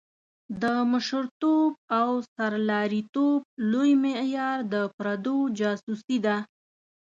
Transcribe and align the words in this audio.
د 0.61 0.63
مشرتوب 0.91 1.71
او 1.99 2.09
سرلاري 2.35 3.01
توب 3.15 3.39
لوی 3.71 3.91
معیار 4.03 4.57
د 4.73 4.75
پردو 4.95 5.37
جاسوسي 5.59 6.17
ده. 6.25 6.37